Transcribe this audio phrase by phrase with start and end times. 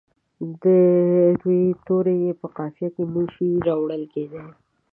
[0.61, 0.63] د
[1.41, 4.53] روي توري یې په قافیه کې نه شي راوړل کیدلای.